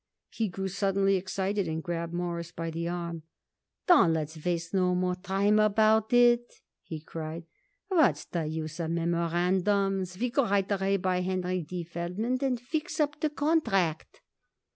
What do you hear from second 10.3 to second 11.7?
go right away by Henry